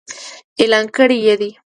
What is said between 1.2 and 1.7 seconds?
يې دي.